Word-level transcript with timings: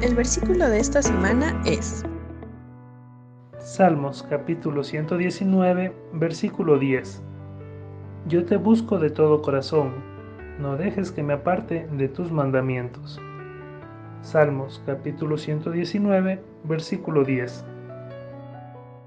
El 0.00 0.14
versículo 0.14 0.68
de 0.68 0.78
esta 0.78 1.02
semana 1.02 1.60
es 1.66 2.04
Salmos 3.58 4.24
capítulo 4.30 4.84
119, 4.84 5.92
versículo 6.12 6.78
10. 6.78 7.20
Yo 8.28 8.44
te 8.44 8.58
busco 8.58 9.00
de 9.00 9.10
todo 9.10 9.42
corazón, 9.42 9.94
no 10.60 10.76
dejes 10.76 11.10
que 11.10 11.24
me 11.24 11.32
aparte 11.32 11.88
de 11.90 12.08
tus 12.08 12.30
mandamientos. 12.30 13.20
Salmos 14.22 14.80
capítulo 14.86 15.36
119, 15.36 16.44
versículo 16.62 17.24
10. 17.24 17.64